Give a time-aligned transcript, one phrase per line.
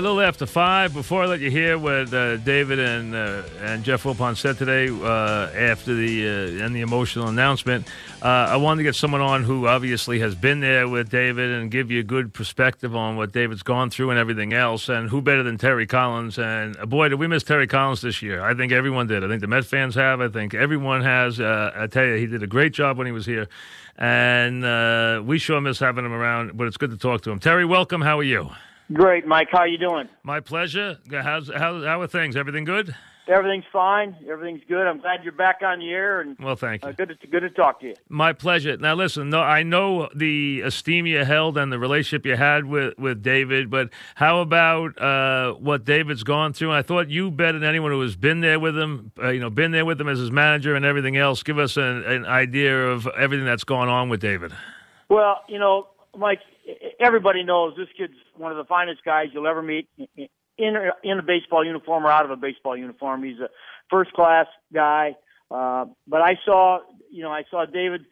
[0.00, 0.94] a little after five.
[0.94, 4.88] Before I let you hear what uh, David and uh, and Jeff Wilpon said today
[4.88, 7.86] uh, after the uh, and the emotional announcement,
[8.22, 11.70] uh, I wanted to get someone on who obviously has been there with David and
[11.70, 14.88] give you a good perspective on what David's gone through and everything else.
[14.88, 16.38] And who better than Terry Collins?
[16.38, 18.42] And boy, did we miss Terry Collins this year!
[18.42, 19.22] I think everyone did.
[19.22, 20.22] I think the Met fans have.
[20.22, 21.38] I think everyone has.
[21.38, 23.48] I tell you, he did a great job when he was here,
[23.98, 26.56] and we sure miss having him around.
[26.56, 27.38] But it's good to talk to him.
[27.38, 28.00] Terry, welcome.
[28.00, 28.50] How are you?
[28.92, 29.48] Great, Mike.
[29.52, 30.08] How are you doing?
[30.22, 30.98] My pleasure.
[31.10, 32.36] How's how how are things?
[32.36, 32.94] Everything good?
[33.28, 34.16] Everything's fine.
[34.28, 34.88] Everything's good.
[34.88, 36.20] I'm glad you're back on the air.
[36.20, 36.88] And well, thank you.
[36.88, 37.94] Uh, good to good to talk to you.
[38.08, 38.76] My pleasure.
[38.76, 39.30] Now, listen.
[39.30, 43.70] No, I know the esteem you held and the relationship you had with with David,
[43.70, 46.72] but how about uh, what David's gone through?
[46.72, 49.12] I thought you better than anyone who has been there with him.
[49.22, 51.44] Uh, you know, been there with him as his manager and everything else.
[51.44, 54.52] Give us an, an idea of everything that's gone on with David.
[55.08, 56.40] Well, you know, Mike,
[57.00, 61.22] everybody knows this kid's one of the finest guys you'll ever meet in in a
[61.22, 63.22] baseball uniform or out of a baseball uniform.
[63.24, 63.48] He's a
[63.90, 65.16] first class guy.
[65.50, 66.78] Uh, but I saw,
[67.10, 68.02] you know, I saw David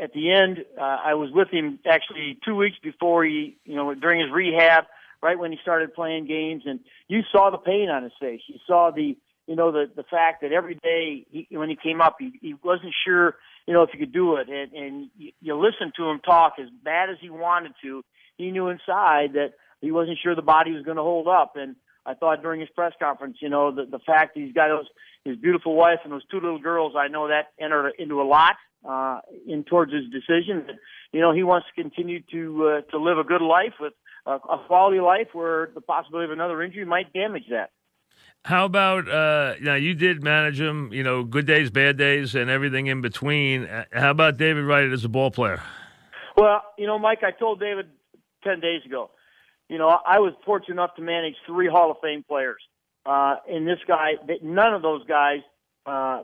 [0.00, 0.64] at the end.
[0.78, 4.84] Uh, I was with him actually two weeks before he, you know, during his rehab,
[5.22, 8.40] right when he started playing games, and you saw the pain on his face.
[8.46, 12.00] You saw the, you know, the the fact that every day he, when he came
[12.00, 13.36] up, he, he wasn't sure
[13.68, 14.48] you know, if he could do it.
[14.48, 18.02] And, and you, you listen to him talk as bad as he wanted to.
[18.38, 21.52] He knew inside that he wasn't sure the body was going to hold up.
[21.56, 24.68] And I thought during his press conference, you know, the, the fact that he's got
[24.68, 24.86] those,
[25.24, 28.54] his beautiful wife and those two little girls, I know that entered into a lot
[28.88, 30.64] uh, in towards his decision.
[30.66, 30.76] That,
[31.12, 33.92] you know, he wants to continue to uh, to live a good life with
[34.24, 37.70] a, a quality life where the possibility of another injury might damage that.
[38.44, 39.74] How about uh, now?
[39.74, 43.64] You did manage him, you know, good days, bad days, and everything in between.
[43.64, 45.60] Uh, how about David Wright as a ball player?
[46.36, 47.86] Well, you know, Mike, I told David
[48.42, 49.10] ten days ago.
[49.68, 52.62] You know, I was fortunate enough to manage three Hall of Fame players.
[53.04, 54.12] Uh, and this guy,
[54.42, 55.40] none of those guys.
[55.86, 56.22] Uh,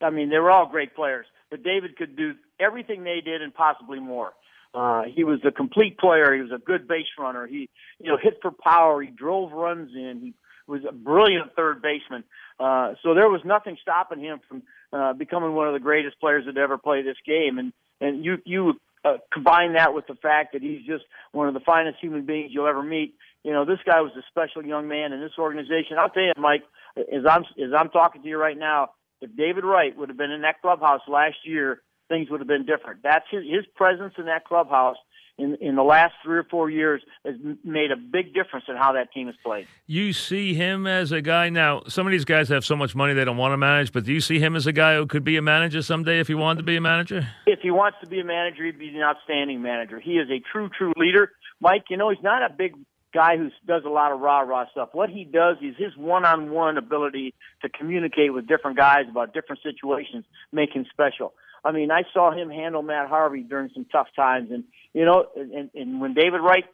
[0.00, 3.54] I mean, they were all great players, but David could do everything they did and
[3.54, 4.32] possibly more.
[4.74, 6.34] Uh, he was a complete player.
[6.34, 7.46] He was a good base runner.
[7.46, 7.68] He,
[8.00, 9.00] you know, hit for power.
[9.00, 10.20] He drove runs in.
[10.20, 10.34] He
[10.66, 12.24] was a brilliant third baseman.
[12.58, 14.62] Uh, so there was nothing stopping him from
[14.92, 17.58] uh, becoming one of the greatest players that ever played this game.
[17.58, 21.54] And and you you uh, combine that with the fact that he's just one of
[21.54, 23.14] the finest human beings you'll ever meet.
[23.42, 25.98] You know, this guy was a special young man in this organization.
[25.98, 26.62] I'll tell you, Mike,
[26.96, 30.30] as I'm as I'm talking to you right now, if David Wright would have been
[30.30, 33.00] in that clubhouse last year, things would have been different.
[33.02, 34.96] That's his, his presence in that clubhouse
[35.38, 37.34] in in the last three or four years has
[37.64, 39.66] made a big difference in how that team has played.
[39.86, 41.82] You see him as a guy now.
[41.88, 44.12] Some of these guys have so much money they don't want to manage, but do
[44.12, 46.58] you see him as a guy who could be a manager someday if he wanted
[46.58, 47.28] to be a manager?
[47.46, 50.00] If he wants to be a manager, he'd be an outstanding manager.
[50.00, 51.32] He is a true, true leader.
[51.60, 52.74] Mike, you know, he's not a big
[53.12, 54.90] guy who does a lot of rah rah stuff.
[54.92, 59.32] What he does is his one on one ability to communicate with different guys about
[59.32, 61.32] different situations make him special.
[61.64, 65.26] I mean, I saw him handle Matt Harvey during some tough times, and you know,
[65.34, 66.64] and, and when David Wright,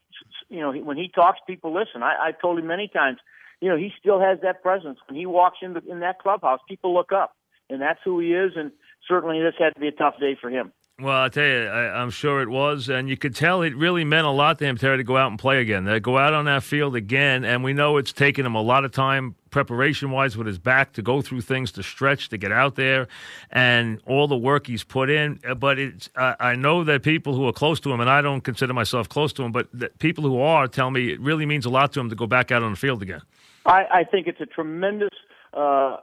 [0.49, 2.03] you know, when he talks, people listen.
[2.03, 3.19] I, I've told him many times,
[3.61, 4.99] you know, he still has that presence.
[5.09, 7.37] When he walks in the, in that clubhouse, people look up,
[7.69, 8.53] and that's who he is.
[8.57, 8.73] And
[9.07, 10.73] certainly, this had to be a tough day for him.
[11.03, 14.05] Well, I tell you, I, am sure it was, and you could tell it really
[14.05, 15.85] meant a lot to him, Terry, to go out and play again.
[15.85, 18.85] To go out on that field again, and we know it's taken him a lot
[18.85, 22.75] of time, preparation-wise, with his back to go through things, to stretch, to get out
[22.75, 23.09] there,
[23.51, 25.41] and all the work he's put in.
[25.57, 28.43] But it's, uh, I know that people who are close to him, and I don't
[28.43, 31.71] consider myself close to him, but people who are tell me it really means a
[31.71, 33.23] lot to him to go back out on the field again.
[33.65, 35.11] I, I think it's a tremendous.
[35.55, 35.97] Uh,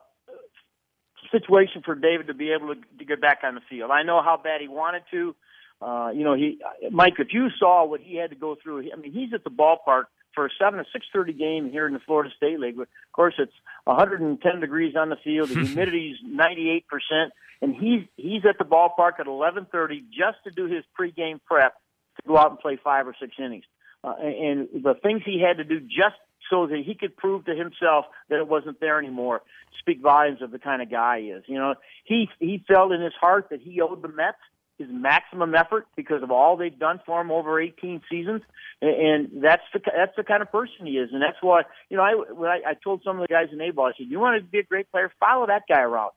[1.31, 3.91] situation for David to be able to, to get back on the field.
[3.91, 5.35] I know how bad he wanted to.
[5.81, 6.59] Uh, you know, he,
[6.91, 9.51] Mike, if you saw what he had to go through, I mean, he's at the
[9.51, 12.79] ballpark for a seven or six thirty game here in the Florida State League.
[12.79, 13.53] Of course, it's
[13.85, 15.49] 110 degrees on the field.
[15.49, 20.65] The humidity's 98 percent, and he's he's at the ballpark at 11:30 just to do
[20.65, 21.73] his pregame prep
[22.17, 23.65] to go out and play five or six innings.
[24.07, 26.15] Uh, and the things he had to do just
[26.49, 29.41] so that he could prove to himself that it wasn't there anymore.
[29.79, 31.43] Speak volumes of the kind of guy he is.
[31.47, 31.75] You know,
[32.05, 34.37] he he felt in his heart that he owed the Mets
[34.77, 38.41] his maximum effort because of all they've done for him over 18 seasons,
[38.81, 42.03] and that's the that's the kind of person he is, and that's why you know
[42.03, 44.19] I when I, I told some of the guys in A ball, I said, you
[44.19, 46.11] want to be a great player, follow that guy around.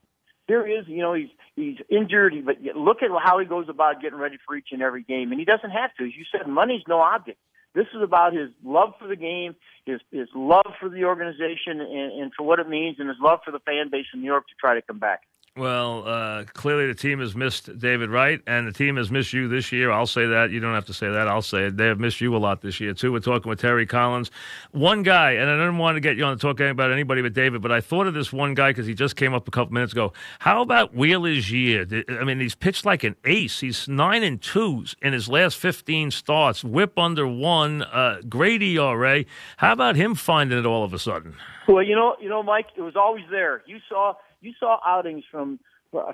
[0.47, 4.01] Here he is, you know, he's he's injured, but look at how he goes about
[4.01, 6.05] getting ready for each and every game, and he doesn't have to.
[6.05, 7.39] As you said, money's no object.
[7.73, 12.21] This is about his love for the game, his his love for the organization, and,
[12.21, 14.47] and for what it means, and his love for the fan base in New York
[14.47, 15.21] to try to come back.
[15.57, 19.49] Well, uh, clearly the team has missed David Wright, and the team has missed you
[19.49, 19.91] this year.
[19.91, 20.49] I'll say that.
[20.49, 21.27] You don't have to say that.
[21.27, 21.75] I'll say it.
[21.75, 23.11] They have missed you a lot this year, too.
[23.11, 24.31] We're talking with Terry Collins.
[24.71, 27.33] One guy, and I didn't want to get you on to talk about anybody but
[27.33, 29.73] David, but I thought of this one guy because he just came up a couple
[29.73, 30.13] minutes ago.
[30.39, 31.85] How about Wheeler's year?
[32.07, 33.59] I mean, he's pitched like an ace.
[33.59, 39.25] He's 9 and 2s in his last 15 starts, whip under one, uh, great ERA.
[39.57, 41.35] How about him finding it all of a sudden?
[41.67, 43.63] Well, you know, you know, Mike, it was always there.
[43.65, 45.59] You saw– you saw outings from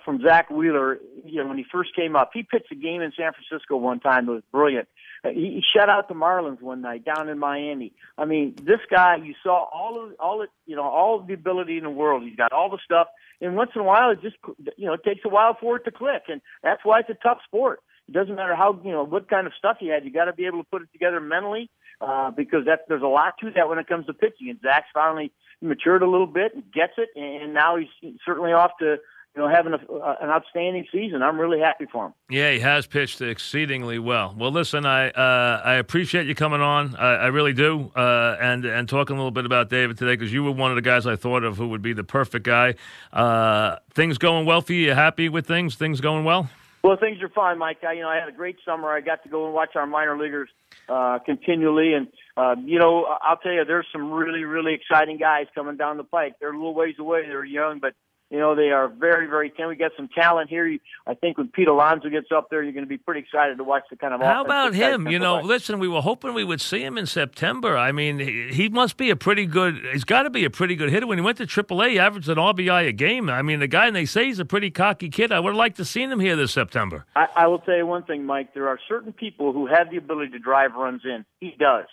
[0.04, 1.00] from Zack Wheeler.
[1.26, 4.00] You know when he first came up, he pitched a game in San Francisco one
[4.00, 4.88] time that was brilliant.
[5.24, 7.94] Uh, he, he shut out the Marlins one night down in Miami.
[8.18, 11.78] I mean, this guy, you saw all of all it, you know, all the ability
[11.78, 12.24] in the world.
[12.24, 13.08] He's got all the stuff,
[13.42, 14.38] and once in a while, it just
[14.78, 17.18] you know it takes a while for it to click, and that's why it's a
[17.24, 17.80] tough sport.
[18.08, 20.06] It doesn't matter how you know what kind of stuff you had.
[20.06, 21.70] You got to be able to put it together mentally,
[22.02, 24.50] uh, because that there's a lot to that when it comes to pitching.
[24.50, 25.32] And Zack's finally
[25.62, 28.98] matured a little bit gets it, and now he's certainly off to
[29.36, 31.22] you know having a, uh, an outstanding season.
[31.22, 32.14] I'm really happy for him.
[32.30, 34.36] Yeah, he has pitched exceedingly well.
[34.38, 36.96] Well, listen, I uh, I appreciate you coming on.
[36.96, 40.34] I, I really do, uh, and and talking a little bit about David today because
[40.34, 42.76] you were one of the guys I thought of who would be the perfect guy.
[43.14, 44.88] Uh, things going well for you?
[44.88, 45.76] you happy with things?
[45.76, 46.50] Things going well?
[46.88, 47.84] Well, things are fine, Mike.
[47.86, 48.90] I, you know, I had a great summer.
[48.90, 50.48] I got to go and watch our minor leaguers
[50.88, 52.08] uh, continually, and
[52.38, 56.06] uh, you know, I'll tell you, there's some really, really exciting guys coming down the
[56.06, 56.36] pike.
[56.40, 57.24] They're a little ways away.
[57.28, 57.94] They're young, but
[58.30, 59.78] you know, they are very, very talented.
[59.80, 60.78] We got some talent here.
[61.06, 63.64] I think when Pete Alonso gets up there, you're going to be pretty excited to
[63.64, 64.20] watch the kind of.
[64.20, 65.08] How about him?
[65.08, 67.78] You know, listen, we were hoping we would see him in September.
[67.78, 69.82] I mean, he, he must be a pretty good.
[69.94, 71.08] He's got to be a pretty good hitter.
[71.08, 73.30] When he went to AAA, he averaged an RBI a game.
[73.30, 75.32] I mean, the guy, and they say he's a pretty cocky kid.
[75.32, 77.06] I would have liked to seen him here this September.
[77.16, 78.54] I, I will tell you one thing, Mike.
[78.54, 81.24] There are certain people who have the ability to drive runs in.
[81.40, 81.86] He does.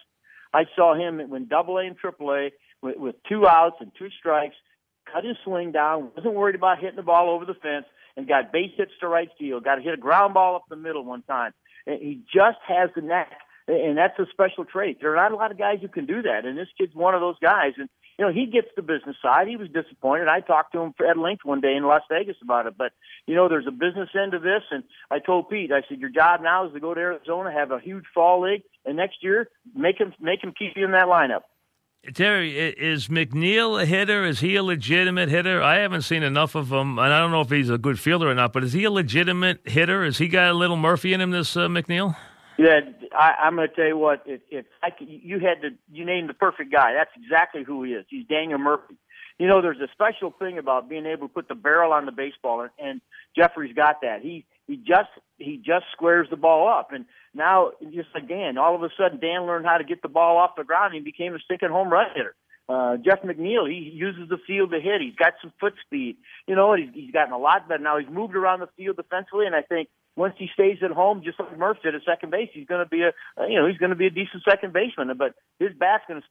[0.52, 2.50] I saw him when Double A AA and Triple A
[2.82, 4.56] with, with two outs and two strikes
[5.14, 8.52] cut his swing down, wasn't worried about hitting the ball over the fence, and got
[8.52, 9.64] base hits to right field.
[9.64, 11.52] Got to hit a ground ball up the middle one time.
[11.86, 13.32] And he just has the knack,
[13.68, 14.98] and that's a special trait.
[15.00, 17.14] There are not a lot of guys who can do that, and this kid's one
[17.14, 17.72] of those guys.
[17.76, 17.88] And
[18.18, 19.48] you know, he gets the business side.
[19.48, 20.28] He was disappointed.
[20.28, 22.74] I talked to him at length one day in Las Vegas about it.
[22.78, 22.92] But
[23.26, 26.10] you know, there's a business end to this, and I told Pete, I said, your
[26.10, 29.48] job now is to go to Arizona, have a huge fall league, and next year
[29.74, 31.42] make him make him keep you in that lineup.
[32.12, 34.24] Terry, is McNeil a hitter?
[34.24, 35.62] Is he a legitimate hitter?
[35.62, 38.30] I haven't seen enough of him, and I don't know if he's a good fielder
[38.30, 38.52] or not.
[38.52, 40.04] But is he a legitimate hitter?
[40.04, 41.30] Has he got a little Murphy in him?
[41.30, 42.16] This uh, McNeil?
[42.58, 42.80] Yeah,
[43.12, 44.22] I, I'm going to tell you what.
[44.26, 46.92] If, if I could, you had to, you named the perfect guy.
[46.94, 48.04] That's exactly who he is.
[48.08, 48.96] He's Daniel Murphy.
[49.38, 52.12] You know, there's a special thing about being able to put the barrel on the
[52.12, 53.00] baseball, and, and
[53.36, 54.20] Jeffrey's got that.
[54.22, 58.82] He he just he just squares the ball up, and now just Dan, all of
[58.82, 61.34] a sudden Dan learned how to get the ball off the ground and he became
[61.34, 62.34] a stinking home run hitter.
[62.66, 65.02] Uh, Jeff McNeil, he uses the field to hit.
[65.02, 66.16] He's got some foot speed,
[66.46, 67.98] you know, and he's, he's gotten a lot better now.
[67.98, 71.40] He's moved around the field defensively, and I think once he stays at home, just
[71.40, 73.78] like Murph did at second base, he's going to be a, uh, you know, he's
[73.78, 75.10] going to be a decent second baseman.
[75.16, 76.26] But his bat's going to,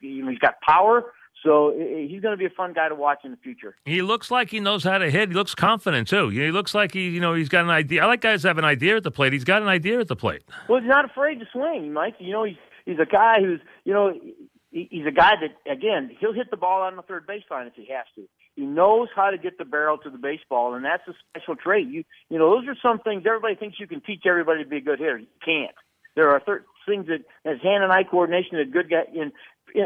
[0.00, 1.12] you know, he's got power.
[1.42, 3.76] So he's going to be a fun guy to watch in the future.
[3.84, 5.28] He looks like he knows how to hit.
[5.28, 6.28] He looks confident too.
[6.30, 8.02] He looks like he, you know, he's got an idea.
[8.02, 9.32] I like guys that have an idea at the plate.
[9.32, 10.42] He's got an idea at the plate.
[10.68, 12.14] Well, he's not afraid to swing, Mike.
[12.18, 14.14] You know, he's he's a guy who's, you know,
[14.70, 17.88] he's a guy that again he'll hit the ball on the third baseline if he
[17.92, 18.22] has to.
[18.56, 21.88] He knows how to get the barrel to the baseball, and that's a special trait.
[21.88, 24.76] You you know, those are some things everybody thinks you can teach everybody to be
[24.76, 25.18] a good hitter.
[25.18, 25.74] You can't.
[26.14, 29.04] There are thir- things that as hand and eye coordination, a good guy.
[29.12, 29.32] In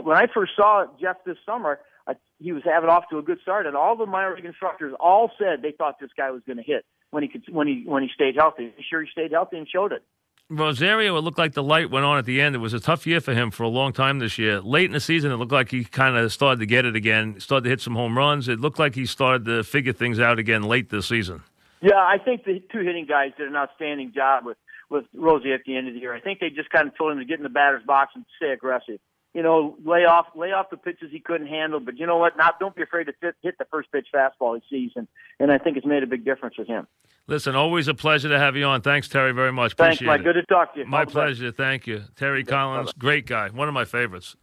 [0.04, 3.38] when I first saw Jeff this summer, I, he was having off to a good
[3.40, 6.58] start, and all the minor league instructors all said they thought this guy was going
[6.58, 8.74] to hit when he could when he when he stayed healthy.
[8.90, 10.02] Sure, he stayed healthy and showed it.
[10.50, 12.54] Rosario, it looked like the light went on at the end.
[12.54, 14.60] It was a tough year for him for a long time this year.
[14.60, 17.38] Late in the season, it looked like he kind of started to get it again,
[17.38, 18.48] started to hit some home runs.
[18.48, 21.42] It looked like he started to figure things out again late this season.
[21.82, 24.56] Yeah, I think the two hitting guys did an outstanding job with
[24.90, 26.14] with Rosie at the end of the year.
[26.14, 28.24] I think they just kind of told him to get in the batter's box and
[28.38, 28.98] stay aggressive
[29.34, 31.80] you know, lay off lay off the pitches he couldn't handle.
[31.80, 32.36] But you know what?
[32.36, 35.06] Not don't be afraid to hit, hit the first pitch fastball he sees, and
[35.38, 36.86] and I think it's made a big difference with him.
[37.26, 38.80] Listen, always a pleasure to have you on.
[38.80, 39.74] Thanks, Terry, very much.
[39.74, 40.20] Thanks, Mike.
[40.20, 40.24] It.
[40.24, 40.86] Good to talk to you.
[40.86, 41.52] My pleasure.
[41.52, 42.92] Thank you, Terry Collins.
[42.98, 43.48] Great guy.
[43.50, 44.34] One of my favorites.